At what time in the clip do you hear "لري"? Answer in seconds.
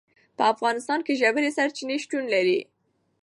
2.33-2.59